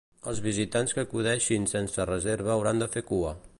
Els 0.29 0.39
visitants 0.45 0.95
que 0.99 1.03
acudeixen 1.07 1.69
sense 1.75 2.07
reserva 2.13 2.55
hauran 2.57 2.85
de 2.85 2.91
fer 2.97 3.05
cua. 3.13 3.39